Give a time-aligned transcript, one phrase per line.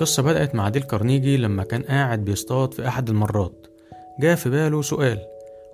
[0.00, 3.66] القصة بدأت مع ديل كارنيجي لما كان قاعد بيصطاد في أحد المرات.
[4.20, 5.18] جاء في باله سؤال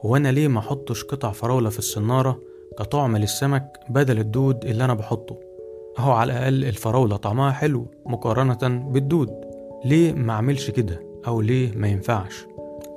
[0.05, 2.41] هو أنا ليه ما أحطش قطع فراولة في الصنارة
[2.79, 5.37] كطعم للسمك بدل الدود اللي أنا بحطه؟
[5.99, 8.59] أهو على الأقل الفراولة طعمها حلو مقارنة
[8.91, 9.31] بالدود.
[9.85, 12.47] ليه ما أعملش كده؟ أو ليه ما ينفعش؟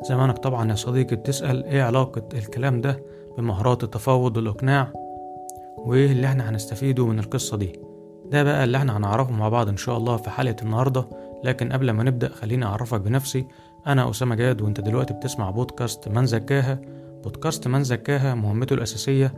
[0.09, 3.03] زمانك طبعا يا صديقي بتسأل إيه علاقة الكلام ده
[3.38, 4.91] بمهارات التفاوض والإقناع؟
[5.77, 7.80] وإيه اللي إحنا هنستفيده من القصة دي.
[8.26, 11.05] ده بقى اللي إحنا هنعرفه مع بعض إن شاء الله في حلقة النهاردة.
[11.44, 13.48] لكن قبل ما نبدأ خليني أعرفك بنفسي.
[13.88, 16.82] أنا أسامة جاد وأنت دلوقتي بتسمع بودكاست من زكاها.
[17.23, 19.33] بودكاست من زكاها مهمته الأساسية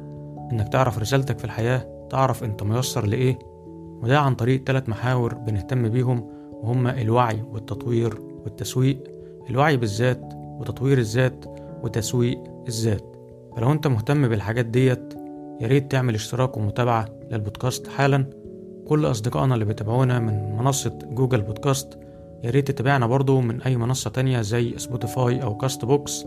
[0.52, 3.40] إنك تعرف رسالتك في الحياة تعرف أنت ميسر لإيه.
[4.02, 9.04] وده عن طريق ثلاث محاور بنهتم بيهم وهما الوعي والتطوير والتسويق.
[9.50, 11.46] الوعي بالذات وتطوير الذات
[11.84, 13.16] وتسويق الذات.
[13.56, 15.14] فلو أنت مهتم بالحاجات ديت
[15.62, 18.41] يا ريت تعمل اشتراك ومتابعة للبودكاست حالا.
[18.88, 22.00] كل أصدقائنا اللي بيتابعونا من منصة Google Podcast
[22.44, 26.26] يا ريت تتابعنا برضو من أي منصة تانية زي Spotify أو Castbox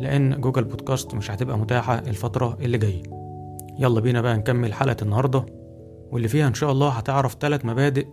[0.00, 3.02] لأن Google Podcast مش هتبقى متاحة الفترة اللي جاية.
[3.78, 5.46] يلا بينا بقى نكمل حلقة النهاردة
[6.10, 8.06] واللي فيها إن شاء الله هتعرف ثلاث مبادئ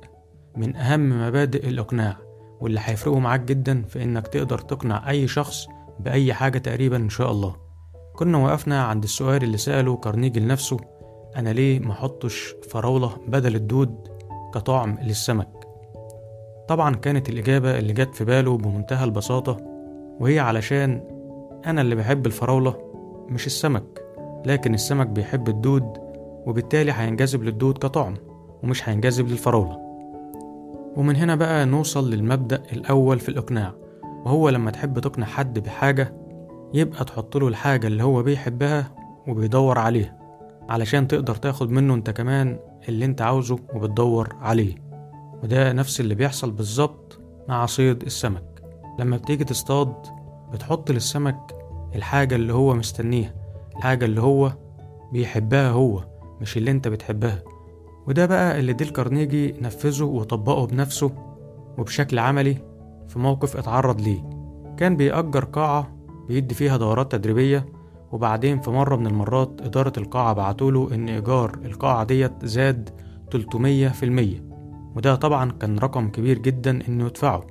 [0.58, 2.18] من أهم مبادئ الإقناع
[2.60, 5.68] واللي هيفرقوا معاك جدا في إنك تقدر تقنع أي شخص
[6.00, 7.56] بأي حاجة تقريبا إن شاء الله.
[8.16, 10.78] كنا وقفنا عند السؤال اللي سأله كارنيجي لنفسه
[11.36, 13.96] أنا ليه ما أحطش فراولة بدل الدود
[14.54, 15.50] كطعم للسمك؟
[16.68, 19.58] طبعا كانت الإجابة اللي جت في باله بمنتهى البساطة
[20.20, 21.02] وهي علشان
[21.66, 22.76] أنا اللي بحب الفراولة
[23.30, 23.84] مش السمك
[24.46, 25.94] لكن السمك بيحب الدود
[26.46, 28.14] وبالتالي هينجذب للدود كطعم
[28.64, 29.78] ومش هينجذب للفراولة.
[30.96, 33.74] ومن هنا بقى نوصل للمبدأ الأول في الإقناع
[34.26, 36.14] وهو لما تحب تقنع حد بحاجة
[36.74, 38.92] يبقى تحط له الحاجة اللي هو بيحبها
[39.28, 40.25] وبيدور عليها.
[40.70, 42.60] علشان تقدر تاخد منه انت كمان
[42.90, 44.76] اللي انت عاوزه وبتدور عليه.
[45.44, 48.62] وده نفس اللي بيحصل بالظبط مع صيد السمك.
[49.00, 49.94] لما بتيجي تصطاد
[50.54, 51.56] بتحط للسمك
[51.96, 53.34] الحاجة اللي هو مستنيها
[53.78, 54.52] الحاجة اللي هو
[55.12, 56.04] بيحبها هو
[56.42, 57.44] مش اللي انت بتحبها.
[58.08, 61.12] وده بقى اللي ديل كارنيجي نفذه وطبقه بنفسه
[61.78, 62.58] وبشكل عملي
[63.08, 64.30] في موقف اتعرض ليه.
[64.78, 65.96] كان بيأجر قاعة
[66.28, 67.66] بيدي فيها دورات تدريبية
[68.12, 72.90] وبعدين في مرة من المرات إدارة القاعة بعتوله إن إيجار القاعة ديت زاد
[73.32, 73.36] 300%
[74.96, 77.48] وده طبعا كان رقم كبير جدا إنه يدفعه.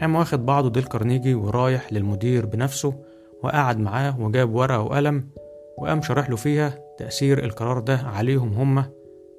[0.00, 2.94] قام واخد بعضه ديل كارنيجي ورايح للمدير بنفسه
[3.42, 5.28] وقعد معاه وجاب ورقة وقلم
[5.78, 8.90] وقام شرح له فيها تأثير القرار ده عليهم هما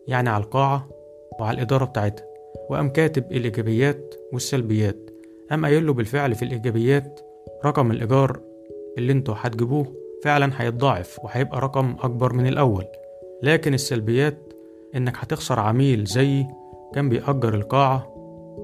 [0.07, 0.89] يعني على القاعة
[1.39, 2.25] وعلى الإدارة بتاعتها.
[2.69, 5.09] وقام كاتب الإيجابيات والسلبيات.
[5.51, 7.19] قام قايل له بالفعل في الإيجابيات
[7.65, 8.39] رقم الإيجار
[8.97, 12.85] اللي أنتوا هتجيبوه فعلا هيتضاعف وهيبقى رقم أكبر من الأول.
[13.43, 14.53] لكن السلبيات
[14.95, 16.45] إنك هتخسر عميل زي
[16.93, 18.13] كان بيأجر القاعة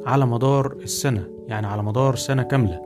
[0.06, 2.82] على مدار السنة يعني على مدار سنة كاملة.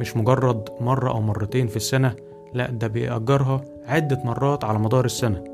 [0.00, 2.14] مش مجرد مرة أو مرتين في السنة
[2.54, 5.44] لا ده بيأجرها عدة مرات على مدار السنة.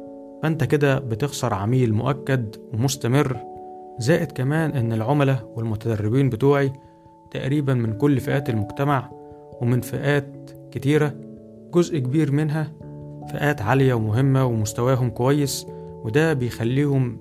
[0.43, 3.37] فأنت كده بتخسر عميل مؤكد ومستمر.
[3.99, 6.73] زائد كمان إن العملاء والمتدربين بتوعي
[7.31, 9.11] تقريبا من كل فئات المجتمع
[9.61, 11.15] ومن فئات كتيرة
[11.75, 12.73] جزء كبير منها
[13.33, 15.67] فئات عالية ومهمة ومستواهم كويس
[16.05, 17.19] وده بيخليهم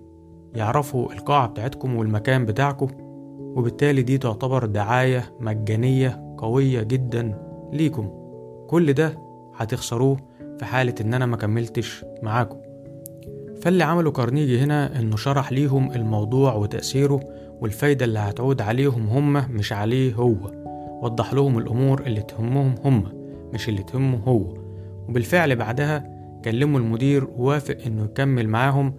[0.55, 2.87] يعرفوا القاعة بتاعتكم والمكان بتاعكم
[3.55, 7.37] وبالتالي دي تعتبر دعاية مجانية قوية جدا
[7.73, 8.09] ليكم.
[8.67, 9.17] كل ده
[9.55, 10.17] هتخسروه
[10.59, 12.57] في حالة إن أنا مكملتش معاكم.
[13.61, 17.19] فاللي عمله كارنيجي هنا إنه شرح ليهم الموضوع وتأثيره
[17.61, 20.35] والفايدة اللي هتعود عليهم هم مش عليه هو
[21.01, 23.20] وضح لهم الأمور اللي تهمهم هم.
[23.53, 24.53] مش اللي تهمه هو.
[25.09, 28.93] وبالفعل بعدها كلموا المدير ووافق إنه يكمل معاهم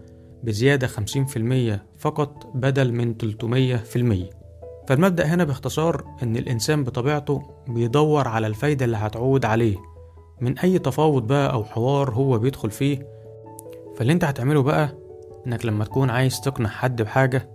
[0.44, 4.32] بزيادة 50% فقط بدل من 300%
[4.88, 9.76] فالمبدأ هنا باختصار إن الإنسان بطبيعته بيدور على الفايدة اللي هتعود عليه.
[10.40, 13.06] من أي تفاوض بقى أو حوار هو بيدخل فيه؟
[13.96, 14.88] فاللي أنت هتعمله بقى
[15.46, 17.48] إنك لما تكون عايز تقنع حد بحاجة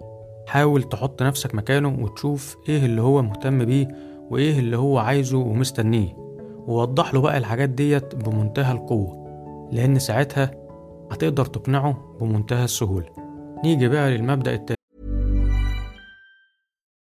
[0.47, 3.87] حاول تحط نفسك مكانه وتشوف إيه اللي هو مهتم بيه
[4.29, 6.26] وإيه اللي هو عايزه ومستنيه.
[6.67, 9.27] ووضح له بقى الحاجات ديت بمنتهى القوة
[9.71, 10.51] لأن ساعتها
[11.11, 13.09] هتقدر تقنعه بمنتهى السهولة
[13.63, 14.77] نيجي بقى للمبدأ التاني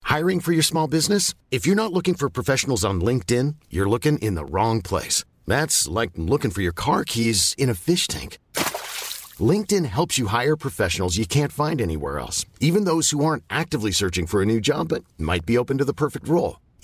[0.05, 1.35] Hiring for your small business?
[1.51, 5.25] If you're not looking for professionals on LinkedIn, you're looking in the wrong place.
[5.47, 8.39] That's like looking for your car keys in a fish tank.
[9.53, 13.91] LinkedIn helps you hire professionals you can't find anywhere else, even those who aren't actively
[13.93, 16.57] searching for a new job but might be open to the perfect role.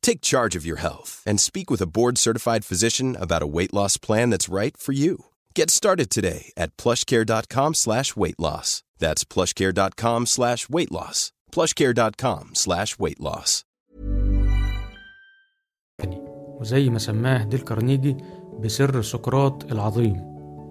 [0.00, 3.98] Take charge of your health and speak with a board-certified physician about a weight loss
[3.98, 5.26] plan that's right for you.
[5.54, 8.82] Get started today at plushcare.com slash weight loss.
[8.98, 11.32] That's plushcare.com slash weight loss.
[11.52, 13.64] plushcare.com slash weight loss.
[16.60, 18.16] وزي ما سماه ديل كارنيجي
[18.60, 20.16] بسر سقراط العظيم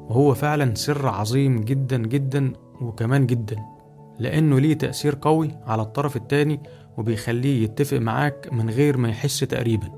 [0.09, 3.57] وهو فعلا سر عظيم جدا جدا وكمان جدا
[4.19, 6.59] لأنه ليه تأثير قوي على الطرف التاني
[7.00, 9.88] وبيخليه يتفق معاك من غير ما يحس تقريبا.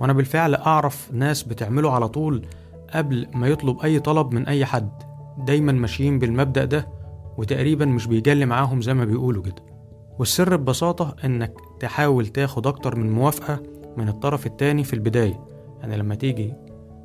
[0.00, 2.46] وأنا بالفعل أعرف ناس بتعمله على طول
[2.94, 4.90] قبل ما يطلب أي طلب من أي حد.
[5.38, 6.88] دايما ماشيين بالمبدأ ده
[7.36, 9.62] وتقريبا مش بيجلي معاهم زي ما بيقولوا كده.
[10.18, 13.62] والسر ببساطة إنك تحاول تاخد أكتر من موافقة
[13.96, 15.40] من الطرف التاني في البداية.
[15.80, 16.54] يعني لما تيجي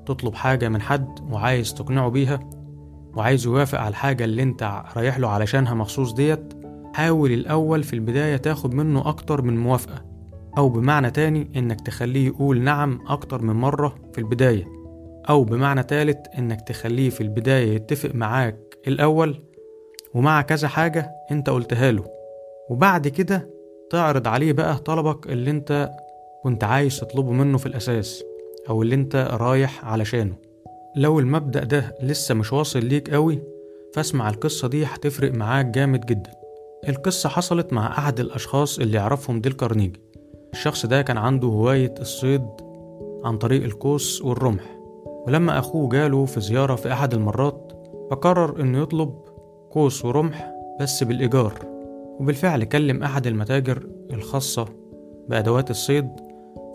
[0.06, 2.40] تطلب حاجة من حد وعايز تقنعه بيها
[3.16, 6.54] وعايز يوافق على الحاجة اللي أنت رايح له علشانها مخصوص ديت
[6.96, 10.06] حاول الأول في البداية تاخد منه أكتر من موافقة
[10.58, 14.66] أو بمعنى تاني إنك تخليه يقول نعم أكتر من مرة في البداية
[15.30, 19.42] أو بمعنى تالت إنك تخليه في البداية يتفق معاك الأول
[20.14, 22.04] ومع كذا حاجة أنت قلتها له.
[22.70, 23.50] وبعد كده
[23.90, 25.92] تعرض عليه بقى طلبك اللي أنت
[26.44, 28.24] كنت عايز تطلبه منه في الأساس
[28.70, 30.36] أو اللي أنت رايح علشانه.
[30.96, 33.42] لو المبدأ ده لسه مش واصل ليك قوي
[33.94, 36.45] فاسمع القصة دي هتفرق معاك جامد جدا.
[36.90, 40.02] القصة حصلت مع أحد الأشخاص اللي يعرفهم ديل كارنيجي.
[40.54, 42.46] الشخص ده كان عنده هواية الصيد
[43.24, 44.64] عن طريق القوس والرمح.
[45.28, 47.72] ولما أخوه جاله في زيارة في أحد المرات
[48.12, 49.14] فقرر إنه يطلب
[49.72, 50.52] قوس ورمح
[50.82, 51.54] بس بالإيجار.
[52.20, 54.66] وبالفعل كلم أحد المتاجر الخاصة
[55.30, 56.10] بأدوات الصيد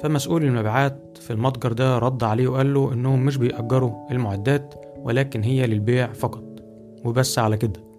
[0.02, 5.66] فمسؤول المبيعات في المتجر ده رد عليه وقال له إنهم مش بيأجروا المعدات ولكن هي
[5.66, 6.44] للبيع فقط.
[7.04, 7.89] وبس على كده.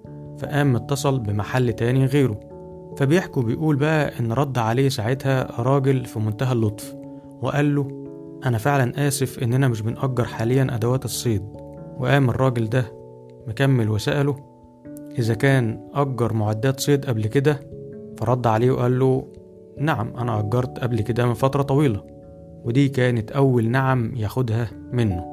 [0.42, 2.40] فقام اتصل بمحل تاني غيره
[2.98, 6.96] فبيحكوا بيقول بقى إن رد عليه ساعتها راجل في منتهى اللطف
[7.42, 7.88] وقال له
[8.46, 11.44] أنا فعلا آسف إننا مش بنأجر حاليا أدوات الصيد.
[12.00, 12.86] وقام الراجل ده
[13.48, 14.36] مكمل وسأله
[15.20, 17.60] إذا كان أجر معدات صيد قبل كده؟
[18.18, 19.28] فرد عليه وقال له
[19.78, 22.04] نعم أنا أجرت قبل كده من فترة طويلة
[22.66, 25.26] ودي كانت أول نعم ياخدها منه.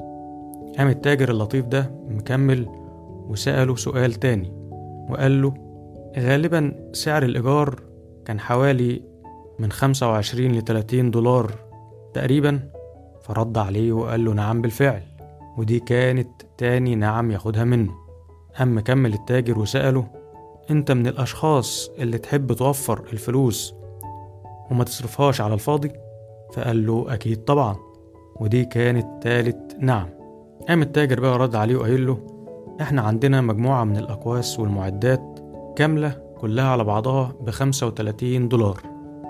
[0.77, 2.65] قام التاجر اللطيف ده مكمل
[3.29, 4.58] وسأله سؤال تاني
[5.09, 5.53] وقال له
[6.19, 7.83] غالبا سعر الإيجار
[8.25, 9.01] كان حوالي
[9.59, 11.51] من خمسة وعشرين لتلاتين دولار
[12.13, 12.59] تقريبا.
[13.21, 15.01] فرد عليه وقال له نعم بالفعل.
[15.57, 17.91] ودي كانت تاني نعم ياخدها منه.
[18.59, 20.07] قام مكمل التاجر وسأله
[20.71, 23.73] أنت من الأشخاص اللي تحب توفر الفلوس
[24.71, 25.91] وما تصرفهاش على الفاضي؟
[26.53, 27.75] فقال له أكيد طبعا.
[28.39, 30.09] ودي كانت تالت نعم.
[30.67, 32.38] قام التاجر بقى رد عليه وقايل له
[32.81, 35.39] إحنا عندنا مجموعة من الأقواس والمعدات
[35.75, 38.81] كاملة كلها على بعضها بخمسة وتلاتين دولار.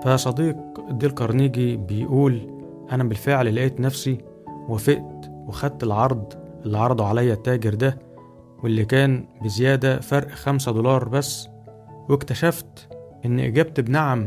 [0.04, 0.56] فصديق
[0.90, 2.40] ديل كارنيجي بيقول
[2.92, 4.18] أنا بالفعل لقيت نفسي
[4.68, 6.32] وافقت وخدت العرض
[6.64, 7.98] اللي عرضه عليا التاجر ده
[8.62, 11.48] واللي كان بزيادة فرق خمسة دولار بس.
[12.08, 12.88] واكتشفت
[13.24, 14.26] إن إجابتي بنعم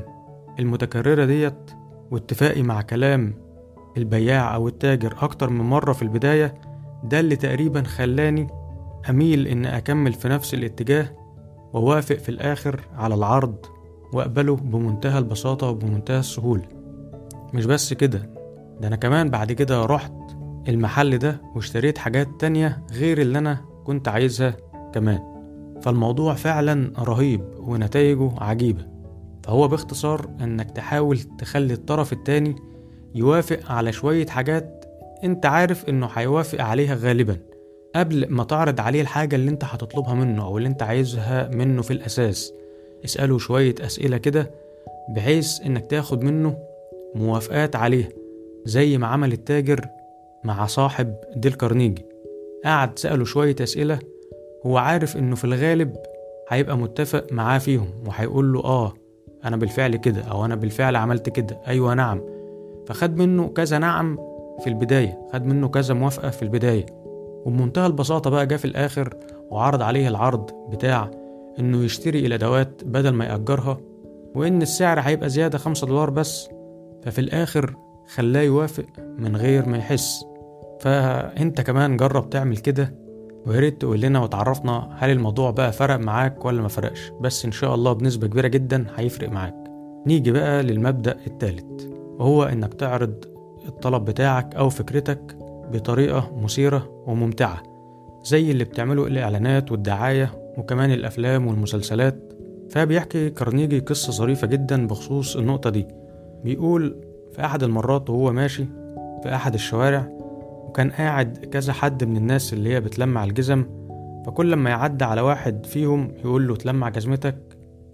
[0.59, 1.71] المتكررة ديت
[2.11, 3.33] واتفاقي مع كلام
[3.97, 6.53] البياع أو التاجر أكتر من مرة في البداية
[7.03, 8.47] ده اللي تقريبا خلاني
[9.09, 11.09] أميل إن أكمل في نفس الاتجاه
[11.73, 13.55] ووافق في الآخر على العرض
[14.13, 16.63] وأقبله بمنتهى البساطة وبمنتهى السهولة.
[17.53, 18.29] مش بس كده
[18.81, 20.13] ده أنا كمان بعد كده رحت
[20.67, 24.55] المحل ده واشتريت حاجات تانية غير اللي أنا كنت عايزها
[24.93, 25.19] كمان.
[25.81, 28.85] فالموضوع فعلا رهيب ونتائجه عجيبة.
[29.43, 32.55] فهو باختصار إنك تحاول تخلي الطرف التاني
[33.15, 34.85] يوافق على شوية حاجات
[35.23, 37.37] أنت عارف إنه هيوافق عليها غالبا.
[37.95, 41.91] قبل ما تعرض عليه الحاجة اللي انت هتطلبها منه أو اللي انت عايزها منه في
[41.91, 42.53] الأساس.
[43.05, 44.51] اسأله شوية أسئلة كده
[45.09, 46.57] بحيث إنك تاخد منه
[47.15, 48.09] موافقات عليها
[48.65, 49.85] زي ما عمل التاجر
[50.43, 52.05] مع صاحب ديل كارنيجي.
[52.65, 53.99] قعد سأله شوية أسئلة
[54.65, 55.95] هو عارف إنه في الغالب
[56.49, 58.93] هيبقى متفق معاه فيهم وهيقول له آه
[59.45, 61.59] أنا بالفعل كده أو أنا بالفعل عملت كده.
[61.67, 62.21] أيوة نعم.
[62.87, 64.17] فخد منه كذا نعم
[64.59, 66.85] في البداية خد منه كذا موافقة في البداية.
[67.45, 69.13] وبمنتهى البساطة بقى جه في الآخر
[69.49, 71.11] وعرض عليه العرض بتاع
[71.59, 73.77] إنه يشتري الأدوات بدل ما يأجرها
[74.35, 76.49] وإن السعر هيبقى زيادة خمسة دولار بس
[77.03, 77.75] ففي الآخر
[78.15, 78.85] خلاه يوافق
[79.17, 80.25] من غير ما يحس.
[80.79, 82.95] فأنت كمان جرب تعمل كده
[83.45, 87.11] ويا ريت تقول لنا وتعرفنا هل الموضوع بقى فرق معاك ولا ما فرقش.
[87.21, 89.55] بس إن شاء الله بنسبة كبيرة جدا هيفرق معاك.
[90.07, 91.85] نيجي بقى للمبدأ الثالث
[92.19, 93.25] وهو إنك تعرض
[93.67, 95.37] الطلب بتاعك أو فكرتك
[95.71, 97.63] بطريقة مثيرة وممتعة
[98.23, 102.33] زي اللي بتعمله الإعلانات والدعاية وكمان الأفلام والمسلسلات.
[102.69, 105.87] فبيحكي كارنيجي قصة ظريفة جدا بخصوص النقطة دي.
[106.43, 106.95] بيقول
[107.33, 108.65] في أحد المرات وهو ماشي
[109.23, 110.07] في أحد الشوارع
[110.67, 113.65] وكان قاعد كذا حد من الناس اللي هي بتلمع الجزم
[114.25, 117.37] فكل لما يعدي على واحد فيهم يقول له تلمع جزمتك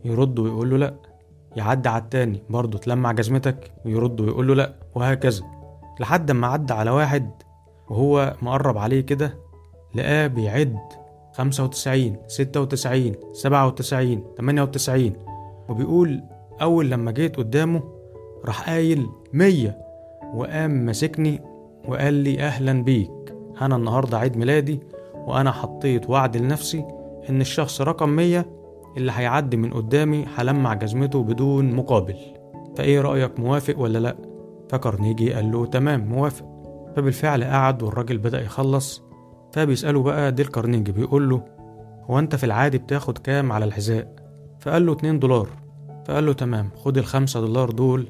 [0.06, 0.94] يرد ويقول له لأ.
[1.56, 5.44] يعدي على التاني برضه تلمع جزمتك ويرد ويقول له لأ وهكذا.
[6.00, 7.30] لحد ما عدى على واحد
[7.90, 9.38] وهو مقرب عليه كده
[9.96, 10.80] لقاه بيعد
[11.34, 15.14] خمسة وتسعين ستة وتسعين سبعة وتسعين تمانية وتسعين.
[15.70, 16.24] وبيقول
[16.62, 17.84] أول لما جيت قدامه
[18.46, 19.78] راح قايل مية
[20.34, 21.42] وقام ماسكني
[21.88, 23.36] وقال لي أهلا بيك.
[23.62, 24.80] أنا النهاردة عيد ميلادي
[25.16, 26.86] وأنا حطيت وعد لنفسي
[27.30, 28.46] إن الشخص رقم مية
[28.98, 32.18] اللي هيعدي من قدامي هلمع جزمته بدون مقابل.
[32.78, 34.16] فإيه رأيك موافق ولا لأ؟
[34.70, 36.49] فكارنيجي قال له تمام موافق.
[36.96, 39.04] فبالفعل قعد والراجل بدأ يخلص
[39.54, 41.44] فبيسأله بقى ديل كارنيجي بيقول له
[42.10, 44.16] هو أنت في العادي بتاخد كام على الحذاء؟
[44.60, 45.48] فقال له اتنين دولار.
[46.08, 48.08] فقال له تمام خد الخمسة دولار دول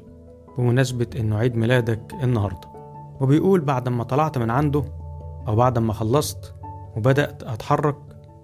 [0.58, 2.68] بمناسبة إنه عيد ميلادك النهاردة.
[3.20, 4.84] وبيقول بعد ما طلعت من عنده
[5.48, 6.54] أو بعد ما خلصت
[6.96, 7.96] وبدأت أتحرك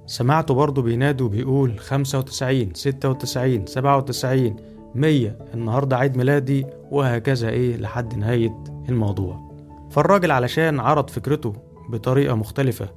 [0.07, 4.57] سمعته برضه بينادي وبيقول خمسة وتسعين ستة وتسعين سبعة وتسعين
[4.95, 9.46] مية النهاردة عيد ميلادي وهكذا إيه لحد نهاية الموضوع.
[9.91, 11.53] فالراجل علشان عرض فكرته
[11.89, 12.89] بطريقة مختلفة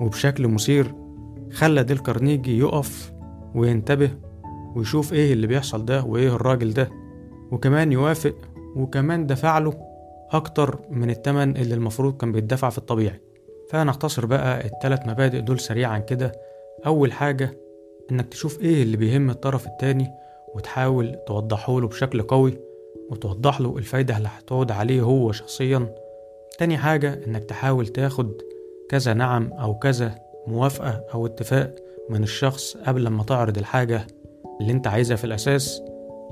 [0.00, 0.94] وبشكل مثير
[1.52, 3.12] خلى ديل كارنيجي يقف
[3.54, 4.10] وينتبه
[4.76, 6.90] ويشوف إيه اللي بيحصل ده وإيه الراجل ده
[7.50, 8.34] وكمان يوافق
[8.76, 9.74] وكمان دفع له
[10.30, 13.20] أكتر من التمن اللي المفروض كان بيدفع في الطبيعي.
[13.70, 16.32] فنختصر بقى التلات مبادئ دول سريعا كده.
[16.86, 17.58] أول حاجة
[18.12, 20.10] إنك تشوف إيه اللي بيهم الطرف التاني
[20.54, 22.58] وتحاول توضحه له بشكل قوي
[23.10, 25.94] وتوضح له الفايدة اللي هتعود عليه هو شخصيا.
[26.58, 28.32] تاني حاجة إنك تحاول تاخد
[28.88, 30.14] كذا نعم أو كذا
[30.46, 31.74] موافقة أو اتفاق
[32.10, 34.06] من الشخص قبل ما تعرض الحاجة
[34.60, 35.82] اللي أنت عايزها في الأساس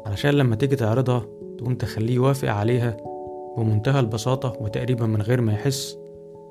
[0.07, 1.27] علشان لما تيجي تعرضها
[1.59, 2.97] تقوم تخليه يوافق عليها
[3.57, 5.99] بمنتهى البساطة وتقريبا من غير ما يحس.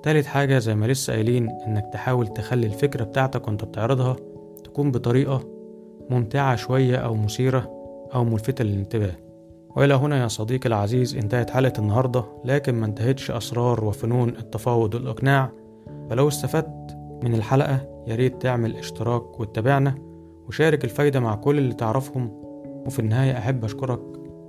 [0.03, 4.15] تالت حاجة زي ما لسه قايلين إنك تحاول تخلي الفكرة بتاعتك وأنت بتعرضها
[4.63, 5.43] تكون بطريقة
[6.09, 7.71] ممتعة شوية أو مثيرة
[8.13, 9.24] أو ملفتة للانتباه.
[9.75, 15.51] وإلى هنا يا صديقي العزيز انتهت حلقة النهاردة لكن ما انتهتش أسرار وفنون التفاوض والإقناع.
[16.09, 19.95] فلو استفدت من الحلقة ياريت تعمل اشتراك وتتابعنا
[20.47, 22.31] وشارك الفايدة مع كل اللي تعرفهم.
[22.85, 24.01] وفي النهاية أحب أشكرك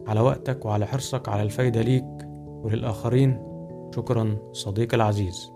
[0.06, 2.28] على وقتك وعلى حرصك على الفايدة ليك
[2.62, 3.42] وللآخرين.
[3.97, 5.56] شكرا صديقي العزيز.